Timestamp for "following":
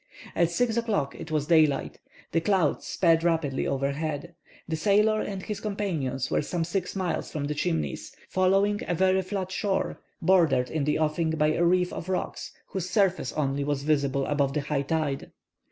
8.27-8.79